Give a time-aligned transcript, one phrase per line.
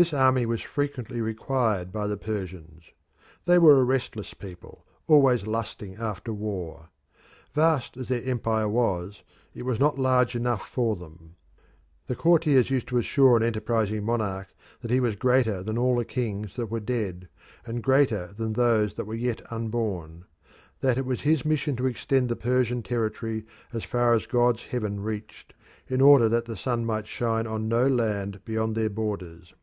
[0.00, 2.84] This army was frequently required by the Persians.
[3.46, 6.90] They were a restless people, always lusting after war.
[7.52, 9.22] Vast as their empire was,
[9.56, 11.34] it was not large enough for them.
[12.06, 14.46] The courtiers used to assure an enterprising monarch
[14.82, 17.28] that he was greater than all the kings that were dead,
[17.66, 20.26] and greater than those that were yet unborn;
[20.80, 25.02] that it was his mission to extend the Persian territory as far as God's heaven
[25.02, 25.54] reached,
[25.88, 29.54] in order that the sun might shine on no land beyond their borders.